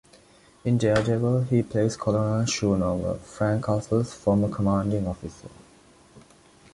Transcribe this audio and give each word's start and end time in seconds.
In 0.65 0.79
"Daredevil", 0.79 1.43
he 1.43 1.61
plays 1.61 1.95
Colonel 1.95 2.43
Schoonover, 2.47 3.19
Frank 3.19 3.67
Castle's 3.67 4.11
former 4.15 4.49
commanding 4.49 5.05
officer. 5.05 5.47